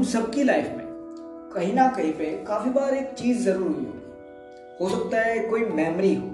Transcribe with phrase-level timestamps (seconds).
[0.00, 0.84] हम सबकी लाइफ में
[1.52, 5.64] कहीं ना कहीं पे काफ़ी बार एक चीज़ ज़रूर हुई होगी। हो सकता है कोई
[5.70, 6.28] मेमोरी हो,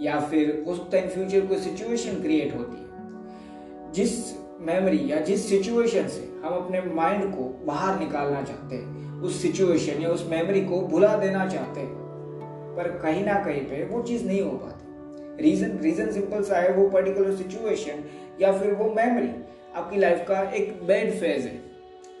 [0.00, 4.12] या फिर हो सकता है इन फ्यूचर कोई सिचुएशन क्रिएट होती है। जिस
[4.60, 10.02] मेमोरी या जिस सिचुएशन से हम अपने माइंड को बाहर निकालना चाहते हैं, उस सिचुएशन
[10.02, 14.26] या उस मेमोरी को भुला देना चाहते हैं, पर कहीं ना कहीं पे वो चीज़
[14.26, 18.04] नहीं हो पाती। रीजन रीजन सिंपल सा है, वो पर्टिकुलर सिचुएशन
[18.40, 19.32] या फिर वो मेमोरी
[19.74, 21.66] आपकी लाइफ का एक बैड फ़ेज़ है।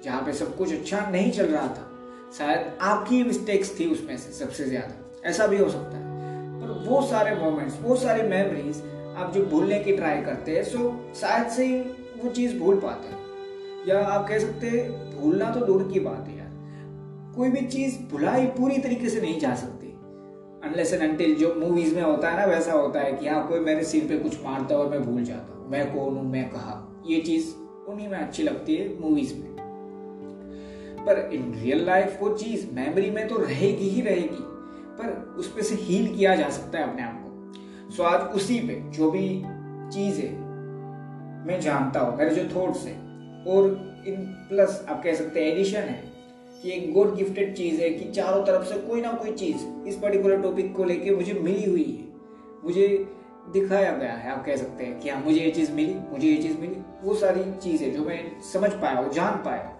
[0.04, 1.90] जहाँ पे सब कुछ अच्छा नहीं चल रहा था।
[2.38, 6.06] शायद आपकी मिस्टेक्स थी उसमें से सबसे ज़्यादा। ऐसा भी हो सकता है।
[6.60, 8.82] पर वो सारे मोमेंट्स वो सारी मेमोरीज
[9.16, 11.80] आप जो भूलने की ट्राई करते हैं सो शायद से ही
[12.22, 13.18] वो चीज़ भूल पाते हैं।
[13.88, 16.46] या आप कह सकते हैं, भूलना तो दूर की बात है यार।
[17.36, 19.86] कोई भी चीज़ भुलाई पूरी तरीके से नहीं जा सकती।
[20.64, 23.60] अनलेस एंड अनटिल जो मूवीज़ में होता है ना, वैसा होता है कि हाँ कोई
[23.60, 26.30] मेरे सिर पे कुछ मारता और मैं भूल जाता हूँ। मैं कौन हूँ?
[26.30, 27.54] मैं कहा ये चीज़
[27.88, 29.67] उन्हीं में अच्छी लगती है मूवीज़ में।
[30.98, 34.42] पर इन रियल लाइफ वो चीज़ मेमोरी में तो रहेगी ही रहेगी,
[34.98, 38.58] पर उस पे से हील किया जा सकता है अपने आप को। सो आज उसी
[38.60, 39.28] पे जो भी
[39.92, 40.30] चीज़ है
[41.46, 42.94] मैं जानता हूँ, मेरे जो थॉट्स है,
[43.46, 43.64] और
[44.06, 46.02] इन प्लस आप कह सकते हैं एडिशन है,
[46.62, 49.96] कि एक गॉड गिफ्टेड चीज़ है कि चारों तरफ़ से कोई ना कोई चीज़ इस
[49.96, 52.06] पर्टिकुलर टॉपिक को लेके मुझे मिली हुई है।
[52.64, 52.88] मुझे
[53.52, 56.42] दिखाया गया है, आप कह सकते हैं कि हाँ मुझे ये चीज़ मिली, मुझे ये
[56.42, 59.74] चीज़ मिली, वो सारी चीज़ें जो मैं समझ पाया हूँ जान पाया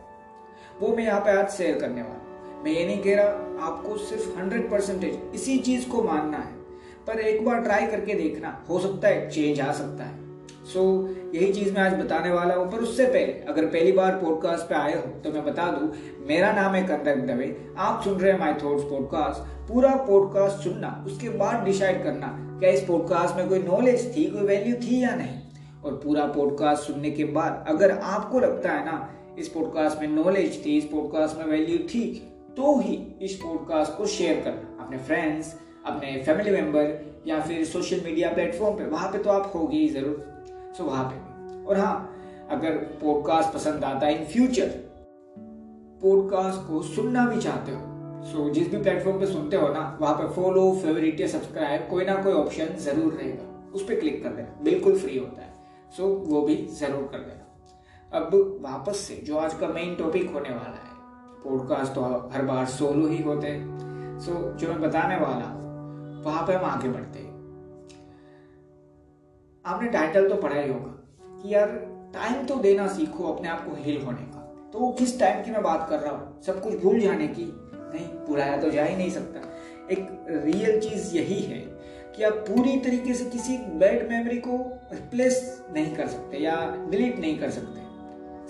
[0.80, 4.38] वो मैं यहाँ पे आज शेयर करने वाला मैं ये नहीं कह रहा आपको सिर्फ़
[4.38, 6.52] हंड्रेड परसेंटेज इसी चीज़ को मानना है।
[7.06, 10.16] पर एक बार ट्राई करके देखना हो सकता है चेंज आ सकता है।
[10.72, 14.12] सो so, यही चीज़ मैं आज बताने वाला हूँ। पर उससे पहले अगर पहली बार
[14.16, 15.92] पॉडकास्ट पे आए हो तो मैं बता दूँ
[16.28, 21.04] मेरा नाम है कंदक दवे। आप सुन रहे हैं माई थॉट्स पॉडकास्ट पूरा पॉडकास्ट सुनना
[21.06, 25.14] उसके बाद डिसाइड करना क्या इस पॉडकास्ट में कोई नॉलेज थी कोई वैल्यू थी या
[25.14, 25.40] नहीं?
[25.84, 28.98] और पूरा पॉडकास्ट सुनने के बाद अगर आपको लगता है ना
[29.38, 32.04] इस पॉडकास्ट में नॉलेज थी इस पॉडकास्ट में वैल्यू थी
[32.56, 35.54] तो ही इस पॉडकास्ट को शेयर करना। अपने फ्रेंड्स
[35.86, 39.88] अपने फैमिली मेंबर या फिर सोशल मीडिया प्लेटफॉर्म पे वहाँ पे तो आप होगी ही
[39.88, 41.94] ज़रूर। सो वहाँ पे और हाँ
[42.50, 44.68] अगर पॉडकास्ट पसंद आता है इन फ्यूचर
[46.02, 49.98] पॉडकास्ट को सुनना भी चाहते हो सो so, जिस भी प्लेटफॉर्म पे सुनते हो ना
[50.00, 54.22] वहाँ पे फॉलो फेवरेट या सब्सक्राइब कोई ना कोई ऑप्शन ज़रूर रहेगा। उस पर क्लिक
[54.22, 55.52] कर देना बिल्कुल फ्री होता है।
[55.96, 57.37] सो so, वो भी ज़रूर कर देना।
[58.12, 60.96] अब वापस से जो आज का मेन टॉपिक होने वाला है
[61.44, 66.22] पॉडकास्ट तो हर बार सोलो ही होते हैं। सो so, जो मैं बताने वाला हूँ
[66.24, 67.36] वहाँ पे हम आगे बढ़ते हैं।
[69.66, 70.94] आपने टाइटल तो पढ़ा ही होगा
[71.42, 71.66] कि यार
[72.14, 75.62] टाइम तो देना सीखो अपने आप को हील होने का। तो किस टाइम की मैं
[75.62, 76.42] बात कर रहा हूँ?
[76.42, 79.40] सब कुछ भूल जाने की। नहीं भुलाया तो जा ही नहीं सकता।
[79.92, 81.58] एक रियल चीज़ यही है
[82.16, 84.56] कि आप पूरी तरीके से किसी बैड मेमोरी को
[84.92, 87.87] रिप्लेस नहीं कर सकते या डिलीट नहीं कर सकते।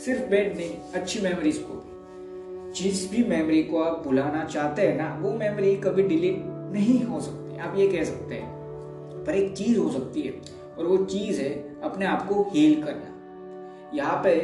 [0.05, 4.97] सिर्फ़ बैड नहीं, अच्छी मेमोरीज को भी। जिस भी मेमोरी को आप भुलाना चाहते हैं
[4.97, 6.43] ना, वो मेमोरी कभी डिलीट
[6.73, 10.33] नहीं हो सकती, आप ये कह सकते हैं। पर एक चीज़ हो सकती है,
[10.79, 14.35] और वो चीज़ है अपने आप को हील करना। यहाँ पे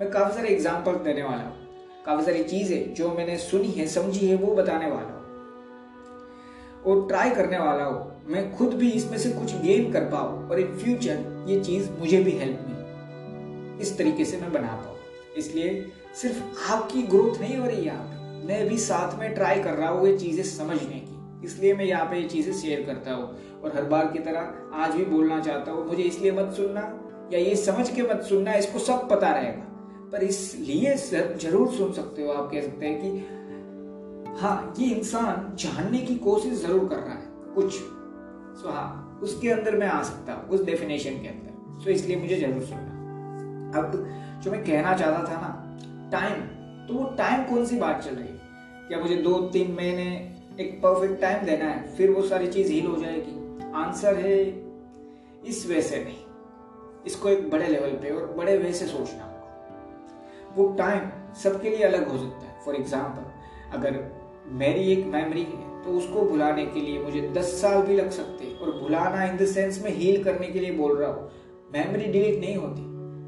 [0.00, 1.54] मैं काफ़ी सारे एग्ज़ाम्पल देने वाला हूँ।
[2.06, 5.24] काफ़ी सारी चीज़ें जो मैंने सुनी है, समझी है, वो बताने वाला हूँ।
[6.86, 10.60] और ट्राई करने वाला हूँ, मैं खुद भी इसमें से कुछ गेन कर पाऊँ, और
[10.60, 14.95] इन फ्यूचर ये चीज़ मुझे भी हेल्प मिले। इस तरीके से मैं बना पाऊँ
[15.36, 15.84] इसलिए
[16.22, 19.74] सिर्फ़ आपकी ग्रोथ नहीं हो रही है यहाँ पे। मैं भी साथ में ट्राई कर
[19.74, 23.60] रहा हूँ ये चीज़ें समझने की। इसलिए मैं यहाँ पे ये चीज़ें शेयर करता हूँ।
[23.62, 26.80] और हर बार की तरह आज भी बोलना चाहता हूँ, मुझे इसलिए मत सुनना
[27.32, 29.62] या ये समझ के मत सुनना, इसको सब पता रहेगा।
[30.12, 35.98] पर इसलिए ज़रूर सुन सकते हो, आप कह सकते हैं कि हाँ ये इंसान जानने
[35.98, 37.72] की कोशिश ज़रूर कर रहा है। कुछ।
[38.60, 42.36] सो हाँ उसके अंदर मैं आ सकता हूँ उस डेफिनेशन के अंदर। सो इसलिए मुझे
[42.36, 42.95] ज़रूर सुनना।
[43.72, 43.92] अब
[44.42, 45.50] जो मैं कहना चाहता था ना
[46.12, 46.40] टाइम
[46.86, 48.28] तो वो टाइम कौन सी बात चल रही?
[48.28, 50.04] है क्या मुझे दो तीन महीने
[50.60, 53.72] एक परफेक्ट टाइम देना है, फिर वो सारी चीज़ हील हो जाएगी?
[53.76, 54.38] आंसर है,
[55.46, 56.24] इस वे से नहीं।
[57.06, 61.10] इसको एक बड़े लेवल पे और बड़े वे से सोचना होगा। वो टाइम
[61.42, 64.02] सबके लिए अलग हो सकता है। फॉर एग्ज़ाम्पल अगर
[64.54, 68.52] मेरी एक मेमोरी है तो उसको भुलाने के लिए मुझे दस साल भी लग सकते
[68.54, 71.30] और भुलाना इन द सेंस में हील करने के लिए बोल रहा हूँ।
[71.72, 72.82] मेमोरी डिलीट नहीं होती।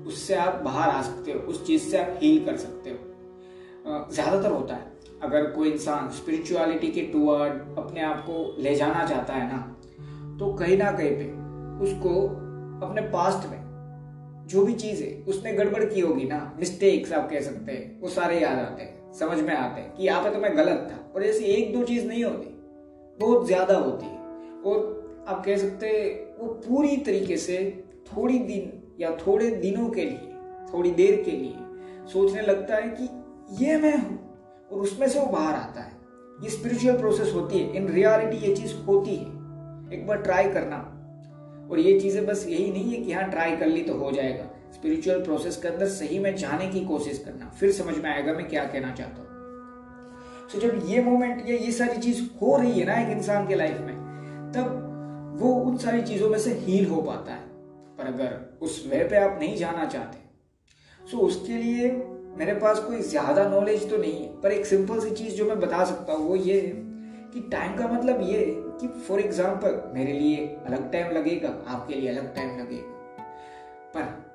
[0.09, 2.97] उससे आप बाहर आ सकते हो, उस चीज़ से आप हील कर सकते हो।
[4.13, 9.35] ज़्यादातर होता है। अगर कोई इंसान स्पिरिचुअलिटी के टूवर्ड अपने आप को ले जाना चाहता
[9.35, 11.25] है ना तो कहीं ना कहीं पे
[11.85, 12.11] उसको
[12.87, 13.57] अपने पास्ट में
[14.49, 18.09] जो भी चीज़ है, उसने गड़बड़ की होगी ना मिस्टेक्स आप कह सकते हैं, वो
[18.11, 21.13] सारे याद आते हैं, समझ में आते हैं कि यहाँ पे तो मैं गलत था।
[21.15, 22.55] और ऐसी एक दो चीज़ नहीं होती,
[23.21, 24.17] बहुत ज़्यादा होती है।
[24.63, 27.59] और आप कह सकते हैं, वो पूरी तरीके से
[28.07, 30.35] थोड़ी दिन या थोड़े दिनों के लिए
[30.73, 31.55] थोड़ी देर के लिए
[32.13, 33.05] सोचने लगता है कि
[33.65, 34.39] ये मैं हूँ
[34.73, 35.93] और उसमें से वो बाहर आता है।
[36.43, 39.27] ये स्पिरिचुअल प्रोसेस होती है। इन रियलिटी ये चीज़ होती है।
[39.93, 40.95] एक बार ट्राई करना।
[41.71, 44.45] और ये चीज़ें बस यही नहीं है कि हाँ ट्राई कर ली तो हो जाएगा।
[44.73, 48.49] स्पिरिचुअल प्रोसेस के अंदर सही में जाने की कोशिश करना। फिर समझ में आएगा मैं
[48.49, 49.29] क्या कहना चाहता हूँ।
[50.49, 53.47] सो so, जब ये मोमेंट या ये सारी चीज़ हो रही है ना एक इंसान
[53.47, 53.97] के लाइफ में
[54.57, 54.85] तब
[55.41, 57.49] वो उन सारी चीज़ों में से हील हो पाता है।
[57.99, 60.19] पर अगर उस वे पे आप नहीं जाना चाहते।
[61.01, 61.91] सो so, उसके लिए
[62.39, 65.59] मेरे पास कोई ज़्यादा नॉलेज तो नहीं है। पर एक सिंपल सी चीज़ जो मैं
[65.61, 66.73] बता सकता हूँ वो ये है
[67.33, 71.95] कि टाइम का मतलब ये है कि फॉर एग्ज़ाम्पल मेरे लिए अलग टाइम लगेगा आपके
[71.95, 73.25] लिए अलग टाइम लगेगा।
[73.95, 74.27] पर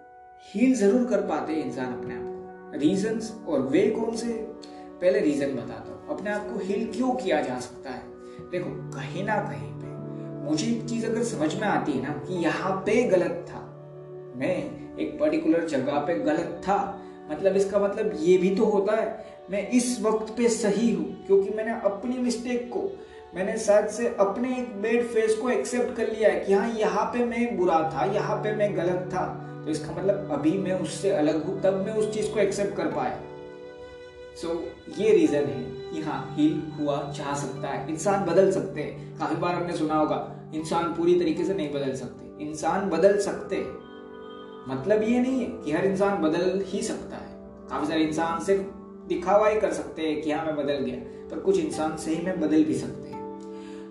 [0.45, 4.33] हील ज़रूर कर पाते हैं इंसान अपने आप को। रीजन और वे कौन से
[5.01, 8.01] पहले रीजन बताता हूँ। अपने आप को हील क्यों किया जा सकता है?
[8.51, 9.91] देखो कहीं ना कहीं पे
[10.43, 13.59] मुझे एक चीज़ अगर समझ में आती है ना कि यहाँ पे गलत था
[14.35, 14.55] मैं
[14.97, 16.77] एक पर्टिकुलर जगह पे गलत था।
[17.31, 21.49] मतलब इसका मतलब ये भी तो होता है मैं इस वक्त पे सही हूँ क्योंकि
[21.49, 22.89] मैंने अपनी मिस्टेक को
[23.35, 27.05] मैंने शायद से अपने एक बेड फेस को एक्सेप्ट कर लिया है कि हाँ यहाँ
[27.05, 29.25] पे मैं बुरा था यहाँ पे मैं गलत था।
[29.65, 32.91] तो इसका मतलब अभी मैं उससे अलग हूँ तब मैं उस चीज़ को एक्सेप्ट कर
[32.91, 33.19] पाया।
[34.41, 38.81] सो so, ये रीजन है कि हाँ हील हुआ जा सकता है। इंसान बदल सकते
[38.81, 43.17] हैं। काफ़ी बार हमने सुना होगा इंसान पूरी तरीके से नहीं बदल सकते। इंसान बदल
[43.21, 43.55] सकते
[44.67, 47.31] मतलब ये नहीं है कि हर इंसान बदल ही सकता है।
[47.69, 48.63] काफ़ी सारे इंसान सिर्फ़
[49.07, 50.95] दिखावा ही कर सकते हैं कि हाँ मैं बदल गया
[51.29, 53.13] पर कुछ इंसान सही में बदल भी सकते हैं।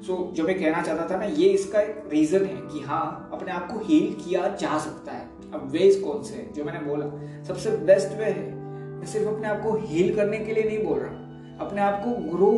[0.03, 3.31] सो so, जो मैं कहना चाहता था ना ये इसका एक रीजन है कि हाँ
[3.33, 6.53] अपने आप को हील किया जा सकता है। अब वेज कौन से है?
[6.53, 7.07] जो मैंने बोला
[7.45, 8.55] सबसे बेस्ट वे है
[8.99, 11.11] मैं सिर्फ़ अपने आप को हील करने के लिए नहीं बोल रहा
[11.67, 12.53] अपने आप को ग्रो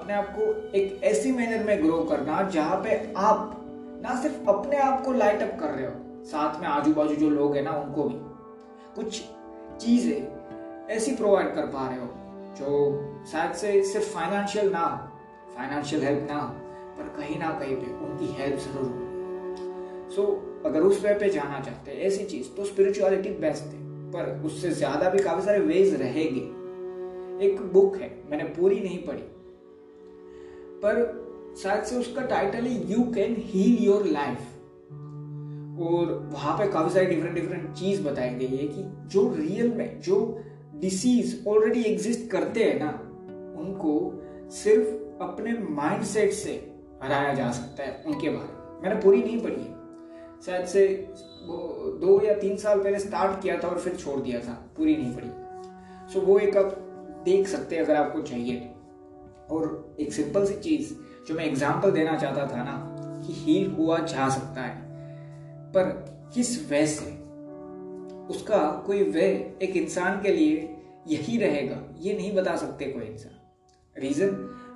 [0.00, 3.56] अपने आप को एक ऐसी मैनर में ग्रो करना जहाँ पे आप
[4.02, 7.30] ना सिर्फ़ अपने आप को लाइट अप कर रहे हो साथ में आजू बाजू जो
[7.30, 8.14] लोग हैं ना, उनको भी।
[8.94, 9.20] कुछ
[9.80, 12.06] चीज़ें ऐसी प्रोवाइड कर पा रहे हो,
[12.56, 15.08] जो शायद से सिर्फ़ फाइनेंशियल ना हो
[15.56, 16.48] फाइनेंशियल हेल्प ना हो,
[16.96, 20.22] पर कहीं ना कहीं पे उनकी हेल्प ज़रूर हो। सो
[20.66, 23.80] अगर उस वे पे जाना चाहते हैं, ऐसी चीज़ तो स्पिरिचुअलिटी बेस्ट है,
[24.12, 26.40] पर उससे ज़्यादा भी काफ़ी सारे वेज रहेंगे।
[27.40, 29.22] एक बुक है, मैंने पूरी नहीं पढ़ी,
[30.82, 34.38] पर शायद से उसका टाइटल है you can heal your life
[35.80, 40.00] और वहाँ पे काफ़ी सारी डिफरेंट डिफरेंट चीज़ बताई गई है कि जो रियल में,
[40.00, 40.40] जो
[40.74, 42.90] डिसीज ऑलरेडी एग्जिस्ट करते हैं ना,
[43.60, 49.40] उनको सिर्फ़ अपने माइंडसेट से हराया जा सकता है उनके बारे में। मैंने पूरी नहीं
[49.40, 49.80] पढ़ी है।
[50.46, 51.08] शायद से
[51.46, 51.58] वो
[52.00, 55.12] दो या तीन साल पहले स्टार्ट किया था और फिर छोड़ दिया था। पूरी नहीं
[55.12, 55.30] पढ़ी।
[56.12, 56.64] सो वो एक आप
[57.24, 58.70] देख सकते हैं अगर आपको चाहिए।
[59.50, 60.94] और एक सिंपल सी चीज़,
[61.28, 64.89] जो मैं एग्जांपल देना चाहता था ना, कि हील हुआ जा सकता है।
[65.74, 65.84] पर
[66.34, 67.10] किस वे से?
[68.30, 69.26] उसका कोई वे
[69.62, 70.68] एक इंसान के लिए
[71.08, 73.36] यही रहेगा, ये नहीं बता सकते कोई इंसान।
[73.96, 74.30] रीजन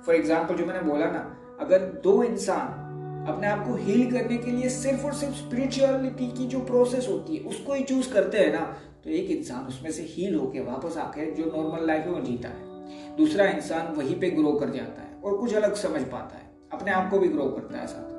[0.05, 1.21] फॉर एग्ज़ाम्पल जो मैंने बोला ना,
[1.59, 2.83] अगर दो इंसान
[3.27, 7.35] अपने आप को हील करने के लिए सिर्फ़ और सिर्फ़ स्पिरिचुअलिटी की जो प्रोसेस होती
[7.35, 8.65] है, उसको ही चूज़ करते हैं ना
[9.03, 12.49] तो एक इंसान उसमें से हील होके वापस आके जो नॉर्मल लाइफ है, वो जीता
[12.49, 16.49] है। दूसरा इंसान वहीं पे ग्रो कर जाता है और कुछ अलग समझ पाता है,
[16.73, 18.13] अपने आप को भी ग्रो करता है साथ।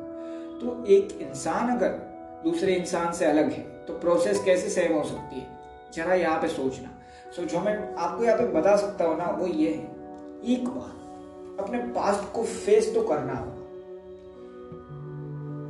[0.60, 1.88] तो एक इंसान अगर
[2.44, 5.46] दूसरे इंसान से अलग है। तो प्रोसेस कैसे सेम हो सकती है?
[5.94, 6.90] जरा यहाँ पे सोचना।
[7.36, 10.94] सो जो मैं आपको यहाँ पे बता सकता हूँ ना, वो ये है। एक बार
[11.60, 13.64] अपने पास्ट को फेस तो करना होगा।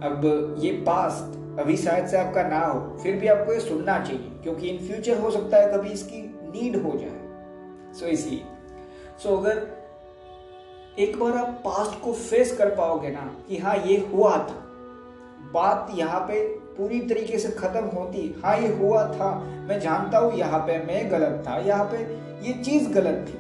[0.07, 4.31] अब ये पास्ट अभी शायद से आपका ना हो, फिर भी आपको ये सुनना चाहिए,
[4.43, 8.45] क्योंकि इन फ्यूचर हो सकता है कभी इसकी नीड हो जाए। सो इसलिए।
[9.23, 9.67] सो अगर
[10.99, 14.63] एक बार आप पास्ट को फेस कर पाओगे ना, कि हाँ ये हुआ था।
[15.53, 16.45] बात यहाँ पे
[16.79, 19.33] पूरी तरीके से खत्म होती। हाँ ये हुआ था।
[19.69, 21.99] मैं जानता हूँ यहाँ पे मैं गलत था। यहाँ पे
[22.47, 23.39] ये चीज़ गलत थी।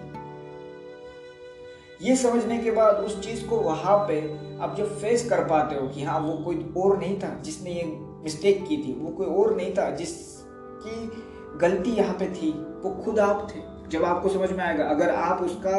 [2.00, 4.20] ये समझने के बाद उस चीज़ को वहाँ पे
[4.60, 7.84] आप जब फेस कर पाते हो कि हाँ वो कोई और नहीं था जिसने ये
[8.24, 13.18] मिस्टेक की थी, वो कोई और नहीं था जिसकी गलती यहाँ पे थी, वो खुद
[13.18, 15.76] आप थे। जब आपको समझ में आएगा, अगर आप उसका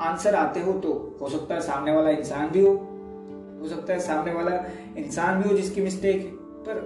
[0.00, 2.72] आंसर आते हो तो हो सकता है सामने वाला इंसान भी हो
[3.62, 4.56] हो सकता है सामने वाला
[4.98, 6.80] इंसान भी हो जिसकी मिस्टेक है। पर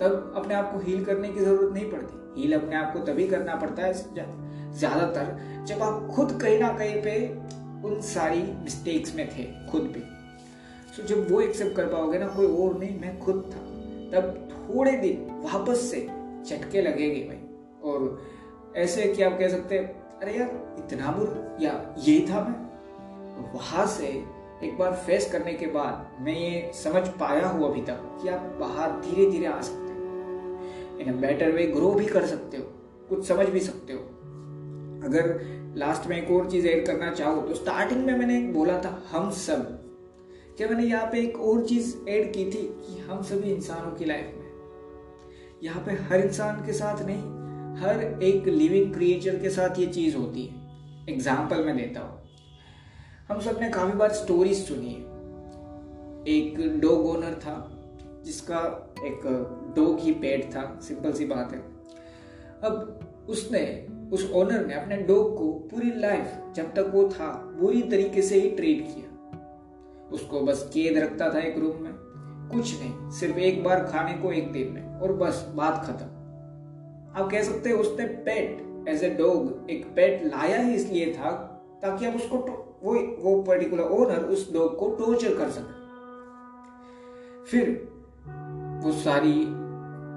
[0.00, 3.26] तब अपने आप को हील करने की ज़रूरत नहीं पड़ती। हील अपने आप को तभी
[3.28, 7.18] करना पड़ता है ज़्यादातर जब आप खुद कहीं ना कहीं पे
[7.84, 10.02] उन सारी मिस्टेक्स में थे, खुद भी
[10.96, 13.60] सो जब वो एक्सेप्ट कर पाओगे ना, कोई और नहीं, मैं खुद था।
[14.10, 16.00] तब थोड़े दिन वापस से
[16.46, 18.22] चटके लगेंगे भाई। और
[18.76, 23.52] ऐसे कि आप कह सकते हैं, अरे यार, इतना बुरा, या यही था मैं?
[23.54, 24.12] वहाँ से
[24.62, 28.56] एक बार फेस करने के बाद मैं ये समझ पाया हूँ अभी तक कि आप
[28.60, 32.64] बाहर धीरे धीरे आ सकते हो। इन बेटर वे ग्रो भी कर सकते हो,
[33.08, 34.00] कुछ समझ भी सकते हो।
[35.04, 39.02] अगर लास्ट में एक और चीज़ ऐड करना चाहो तो स्टार्टिंग में मैंने बोला था,
[39.10, 39.66] हम सब।
[40.56, 44.04] क्या मैंने यहाँ पे एक और चीज़ ऐड की थी कि हम सभी इंसानों की
[44.04, 44.42] लाइफ में?
[45.62, 47.22] यहाँ पे हर इंसान के साथ नहीं,
[47.76, 50.62] हर एक लिविंग क्रिएचर के साथ ये चीज़ होती है।
[51.08, 52.22] एग्ज़ाम्पल मैं देता हूँ।
[53.28, 55.00] हम सबने काफ़ी बार स्टोरीज सुनी है।
[56.28, 57.70] एक डॉग ओनर था,
[58.24, 58.58] जिसका
[59.04, 59.20] एक
[59.76, 61.58] डॉग ही पेट था सिंपल सी बात है।
[62.64, 66.26] अब उसने, उस ओनर ने अपने डॉग को पूरी लाइफ
[66.56, 71.38] जब तक वो था, बुरी तरीके से ही ट्रीट किया। उसको बस कैद रखता था
[71.38, 71.92] एक रूम में।
[72.52, 76.06] कुछ नहीं, सिर्फ़ एक बार खाने को एक दिन में, और बस बात खत्म।
[77.22, 81.30] आप कह सकते हैं उसने पेट एज ए डॉग एक पेट लाया ही इसलिए था,
[81.82, 85.82] ताकि आप उसको वो वो पर्टिकुलर ओनर उस डॉग को टॉर्चर कर सके।
[87.46, 87.88] फिर
[88.84, 89.44] वो सारी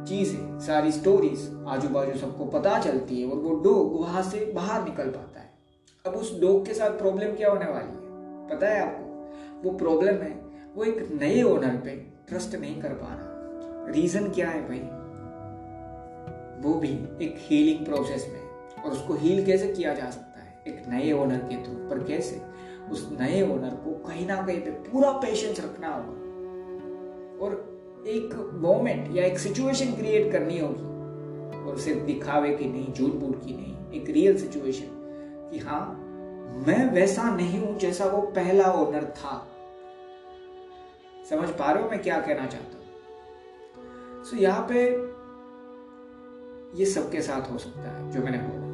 [0.07, 4.83] चीज़ें, सारी स्टोरीज आजू बाजू सबको पता चलती है और वो डॉग वहाँ से बाहर
[4.83, 5.53] निकल पाता है।
[6.05, 8.49] अब उस डॉग के साथ प्रॉब्लम क्या होने वाली है?
[8.49, 9.03] पता है आपको?
[9.63, 10.45] वो प्रॉब्लम है,
[10.75, 11.95] वो एक नए ओनर पे
[12.27, 14.79] ट्रस्ट नहीं कर पा रहा। रीजन क्या है भाई?
[16.63, 16.89] वो भी
[17.25, 18.41] एक हीलिंग प्रोसेस में
[18.83, 20.26] और उसको हील कैसे किया जा सकता
[20.67, 22.41] एक नए ओनर के थ्रू पर कैसे?
[22.91, 26.27] उस नए ओनर को कहीं ना कहीं पे पूरा पेशेंस रखना होगा।
[27.45, 30.97] और एक मोमेंट या एक सिचुएशन क्रिएट करनी होगी।
[31.69, 34.87] और सिर्फ़ दिखावे की नहीं झूठ बूट की नहीं एक रियल सिचुएशन
[35.51, 36.03] कि हाँ
[36.67, 39.47] मैं वैसा नहीं हूँ जैसा वो पहला ओनर था।
[41.29, 42.77] समझ पा रहे हो मैं क्या कहना चाहता हूँ?
[44.31, 44.83] So, यहाँ पे
[46.79, 48.66] ये सबके साथ हो सकता है जो मैंने बोला।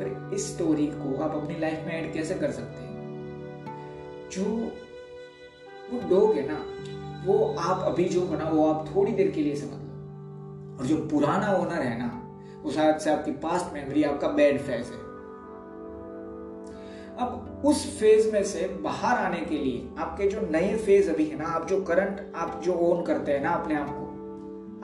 [0.00, 2.88] पर इस स्टोरी को आप अपनी लाइफ में ऐड कैसे कर सकते हैं?
[4.32, 4.44] जो
[5.92, 6.64] वो डॉग है ना,
[7.26, 10.86] वो आप अभी जो हो ना वो आप थोड़ी देर के लिए समझ लो। और
[10.86, 12.24] जो पुराना ओनर है ना,
[12.62, 15.08] वो शायद से आपकी पास्ट मेमोरी आपका बैड फ़ेज़ है।
[17.18, 21.38] अब उस फ़ेज़ में से बाहर आने के लिए, आपके जो नए फ़ेज़ अभी है
[21.38, 24.04] ना, आप जो करंट आप जो ओन करते हैं ना अपने आप को,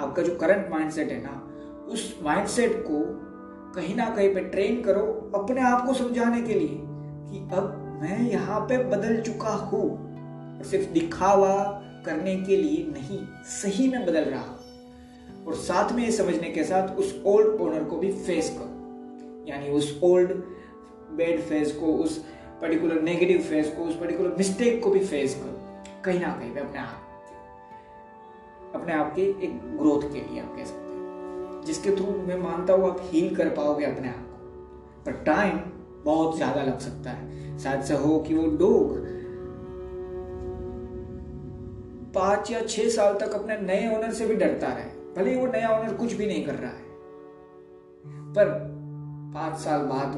[0.04, 1.50] आपका जो करंट माइंडसेट है ना,
[1.88, 3.23] उस माइंडसेट को
[3.74, 6.78] कहीं ना कहीं पे ट्रेन करो अपने आप को समझाने के लिए
[7.30, 13.88] कि अब मैं यहाँ पे बदल चुका हूँ। सिर्फ़ दिखावा करने के लिए नहीं, सही
[13.88, 14.60] में बदल रहा।
[15.46, 19.70] और साथ में ये समझने के साथ उस ओल्ड ओनर को भी फेस करो। यानी
[19.70, 20.30] उस ओल्ड
[21.10, 22.24] बैड फेस को, उस
[22.62, 25.60] पर्टिकुलर नेगेटिव फेस को, उस पर्टिकुलर मिस्टेक को भी फेस करो।
[26.04, 27.00] कहीं ना कहीं अपने आप
[28.74, 30.83] अपने आप के एक ग्रोथ के लिए आप कह सकते
[31.66, 35.58] जिसके थ्रू मैं मानता हूँ आप हील कर पाओगे अपने आप को। पर टाइम
[36.04, 39.02] बहुत ज़्यादा लग सकता है। शायद से हो कि वो डोग
[42.14, 45.46] पाँच या छह साल तक अपने नए ओनर से भी डरता रहे। भले ही वो
[45.46, 46.82] नया ओनर कुछ भी नहीं कर रहा है।
[48.34, 48.48] पर
[49.34, 50.16] पाँच साल बाद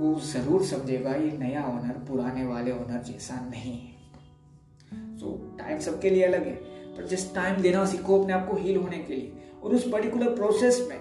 [0.00, 3.92] वो ज़रूर समझेगा, ये नया ओनर पुराने वाले ओनर जैसा नहीं है।
[5.18, 6.54] सो टाइम सबके लिए अलग है।
[6.96, 9.32] पर जस्ट टाइम देना सीखो अपने आप को हील होने के लिए।
[9.64, 10.98] और उस पर्टिकुलर प्रोसेस में,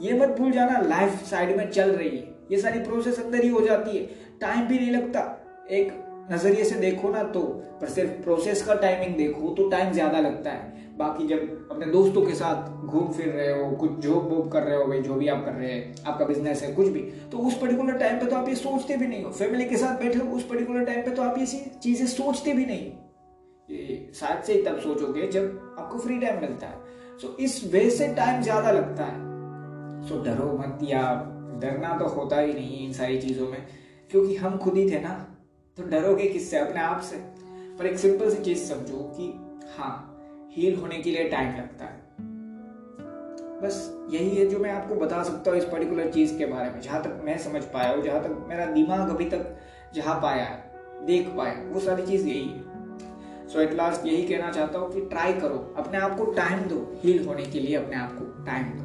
[0.00, 3.48] ये मत भूल जाना लाइफ साइड में चल रही है। ये सारी प्रोसेस अंदर ही
[3.48, 4.04] हो जाती है।
[4.40, 5.20] टाइम भी नहीं लगता।
[5.72, 5.92] एक
[6.32, 7.40] नज़रिए से देखो ना तो
[7.80, 12.22] पर सिर्फ़ प्रोसेस का टाइमिंग देखो तो टाइम ज़्यादा लगता है। बाकी जब अपने दोस्तों
[12.22, 15.28] के साथ घूम फिर रहे हो, कुछ जॉब वॉब कर रहे हो, भाई, जो भी
[15.28, 17.00] आप कर रहे हैं, आपका बिज़नेस है, कुछ भी
[17.32, 19.98] तो उस पर्टिकुलर टाइम पे तो आप ये सोचते भी नहीं हो। फैमिली के साथ
[20.00, 22.90] बैठे हो, उस पर्टिकुलर टाइम पे तो आप ये चीज़ें सोचते भी नहीं।
[23.68, 27.90] ये शायद से ही तब सोचोगे जब आपको फ्री टाइम मिलता है। सो इस वे
[27.90, 29.22] से टाइम ज़्यादा लगता है।
[30.08, 31.02] सो डरो मत या
[31.62, 33.66] डरना तो होता ही नहीं इन सारी चीज़ों में।
[34.10, 35.14] क्योंकि हम खुद ही थे ना
[35.78, 36.58] तो डरोगे किससे?
[36.58, 37.16] अपने आप से।
[37.78, 39.28] पर एक सिंपल सी चीज़ समझो कि
[39.76, 39.94] हाँ
[40.52, 42.02] हील होने के लिए टाइम लगता है।
[43.60, 43.76] बस
[44.10, 47.02] यही है जो मैं आपको बता सकता हूँ इस पर्टिकुलर चीज़ के बारे में। जहाँ
[47.02, 49.56] तक मैं समझ पाया हूँ, जहाँ तक मेरा दिमाग अभी तक
[49.94, 52.63] जहाँ पाया है, देख पाया वो सारी चीज़ यही है।
[53.54, 57.00] सो एट लास्ट यही कहना चाहता हूँ कि ट्राई करो। अपने आप को टाइम दो
[57.04, 58.82] हील होने के लिए अपने आप को टाइम दो।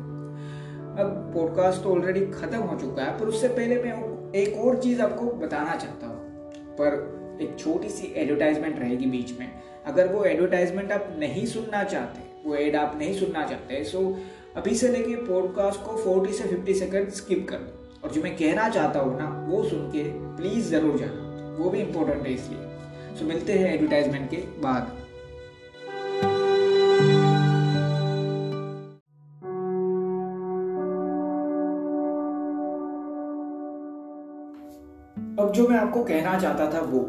[1.02, 5.02] अब पॉडकास्ट तो ऑलरेडी खत्म हो चुका है, पर उससे पहले मैं एक और चीज़
[5.02, 6.16] आपको बताना चाहता हूँ।
[6.54, 9.52] पर एक छोटी सी एडवर्टाइजमेंट रहेगी बीच में।
[9.86, 14.20] अगर वो एडवर्टाइजमेंट आप नहीं सुनना चाहते, वो एड आप नहीं सुनना चाहते सो
[14.56, 18.36] अभी से लेके पॉडकास्ट को 40 से 50 सेकंड स्किप कर दो। और जो मैं
[18.36, 22.69] कहना चाहता हूँ ना, वो सुन के प्लीज़ ज़रूर जाना। वो भी इम्पोर्टेंट है इसलिए।
[23.20, 24.84] सो मिलते हैं एडवर्टाइजमेंट के बाद.
[35.40, 37.00] अब जो मैं आपको कहना चाहता था वो.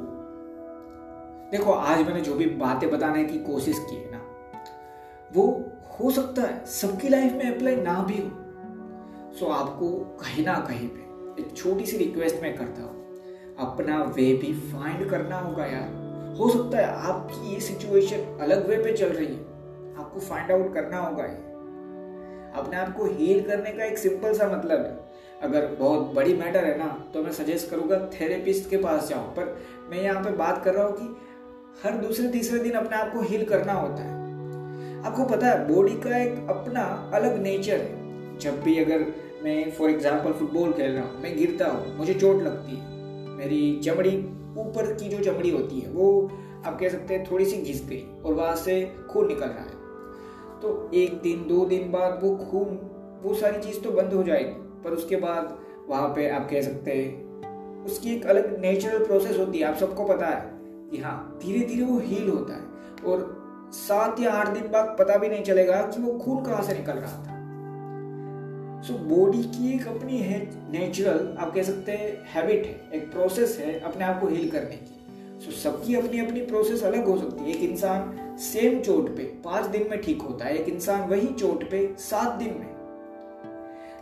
[1.52, 4.19] देखो, आज मैंने जो भी बातें बताने की कोशिश की है ना,
[5.33, 5.47] वो
[5.95, 8.31] हो सकता है सबकी लाइफ में अप्लाई ना भी हो.
[9.38, 9.90] सो आपको
[10.21, 12.99] कहीं ना कहीं पे एक छोटी सी रिक्वेस्ट मैं करता हूँ.
[13.59, 16.00] अपना वे भी फाइंड करना होगा यार.
[16.39, 19.49] हो सकता है आपकी ये सिचुएशन अलग वे पे चल रही है।
[19.97, 21.49] आपको फाइंड आउट करना होगा ये।
[22.53, 24.99] अपने आप को हील करने का एक सिंपल सा मतलब है।
[25.43, 29.57] अगर बहुत बड़ी मैटर है ना तो मैं सजेस्ट करूँगा थेरेपिस्ट के पास जाओ। पर
[29.91, 31.17] मैं यहाँ पे बात कर रहा हूँ कि
[31.83, 34.19] हर दूसरे तीसरे दिन अपने आप को हील करना होता है।
[35.03, 36.83] आपको पता है बॉडी का एक अपना
[37.15, 39.07] अलग नेचर है। जब भी अगर
[39.43, 42.89] मैं फॉर एग्ज़ाम्पल फुटबॉल खेल रहा हूँ, मैं गिरता हूँ, मुझे चोट लगती है,
[43.37, 44.11] मेरी चमड़ी
[44.59, 46.30] ऊपर की जो चमड़ी होती है, वो
[46.66, 49.78] आप कह सकते हैं थोड़ी सी घिस गई और वहाँ से खून निकल रहा है।
[50.61, 52.78] तो एक दिन, दो दिन बाद वो खून,
[53.23, 54.52] वो सारी चीज़ तो बंद हो जाएगी,
[54.85, 59.59] पर उसके बाद वहाँ पे आप कह सकते हैं उसकी एक अलग नेचुरल प्रोसेस होती
[59.59, 64.21] है। आप सबको पता है कि हाँ धीरे धीरे वो हील होता है और सात
[64.21, 67.25] या आठ दिन बाद पता भी नहीं चलेगा कि वो खून कहाँ से निकल रहा
[67.25, 67.30] था।
[68.81, 70.39] सो so, बॉडी की एक अपनी है
[70.73, 74.77] नेचुरल आप कह सकते हैं हैबिट है एक प्रोसेस है अपने आप को हील करने
[74.77, 79.09] की। सो so, सबकी अपनी अपनी प्रोसेस अलग हो सकती है। एक इंसान सेम चोट
[79.17, 82.69] पे पाँच दिन में ठीक होता है एक इंसान वही चोट पे सात दिन में।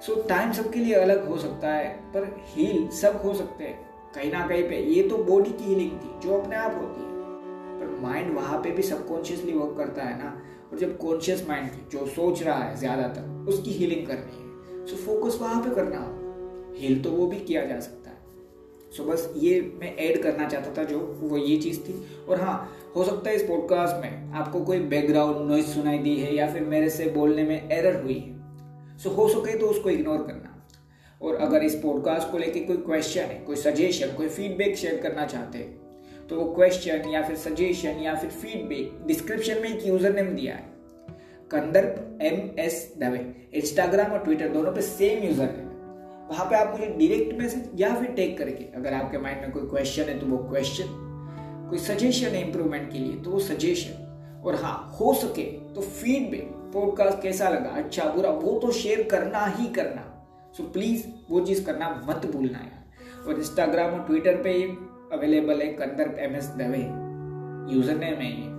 [0.00, 3.78] सो so, टाइम सबके लिए अलग हो सकता है पर हील सब हो सकते हैं
[4.14, 7.08] कहीं ना कहीं पे। ये तो बॉडी की हीलिंग थी जो अपने आप होती है।
[7.78, 10.36] पर माइंड वहाँ पे भी सबकॉन्शियसली वर्क करता है ना
[10.72, 14.47] और जब कॉन्शियस माइंड जो सोच रहा है ज़्यादातर उसकी हीलिंग करनी है।
[14.90, 18.16] सो फोकस वहाँ पे करना। हो हील तो वो भी किया जा सकता है।
[18.96, 21.94] सो बस ये मैं ऐड करना चाहता था जो वो ये चीज़ थी।
[22.28, 22.56] और हाँ
[22.96, 26.62] हो सकता है इस पॉडकास्ट में आपको कोई बैकग्राउंड नॉइज़ सुनाई दी है या फिर
[26.66, 30.54] मेरे से बोलने में एरर हुई है। सो हो सके तो उसको इग्नोर करना।
[31.20, 35.26] और अगर इस पॉडकास्ट को लेके कोई क्वेश्चन है, कोई सजेशन कोई फीडबैक शेयर करना
[35.26, 40.14] चाहते हैं तो वो क्वेश्चन या फिर सजेशन या फिर फीडबैक डिस्क्रिप्शन में एक यूज़र
[40.14, 40.67] नेम दिया है।
[41.50, 43.18] Kandarp M S Dave,
[43.54, 45.66] Instagram और ट्विटर, दोनों पे सेम यूज़र है।
[46.28, 49.68] वहाँ पे आप मुझे डायरेक्ट मैसेज या फिर टेक करके अगर आपके माइंड में कोई
[49.68, 50.88] क्वेश्चन है तो वो क्वेश्चन
[51.70, 55.42] कोई सजेशन है इंप्रूवमेंट के लिए तो वो सजेशन और हाँ हो सके
[55.74, 60.04] तो फीडबैक पॉडकास्ट कैसा लगा अच्छा बुरा, वो तो शेयर करना ही करना।
[60.56, 64.52] सो प्लीज़ वो चीज़ करना मत भूलना यार। और इंस्टाग्राम और ट्विटर पे
[65.16, 66.82] अवेलेबल है Kandarp M S Dave.
[67.74, 68.56] User name है ये।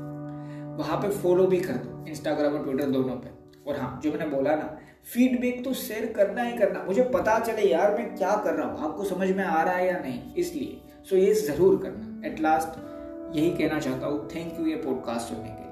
[0.80, 3.38] वहाँ पे फॉलो भी कर दो इंस्टाग्राम और ट्विटर दोनों पे।
[3.68, 7.64] और हाँ जो मैंने बोला ना फीडबैक तो शेयर करना ही करना। मुझे पता चले
[7.64, 10.82] यार मैं क्या कर रहा हूँ, आपको समझ में आ रहा है या नहीं, इसलिए।
[11.10, 15.50] सो ये ज़रूर करना। एट लास्ट यही कहना चाहता हूँ थैंक यू ये पॉडकास्ट सुनने
[15.50, 15.69] के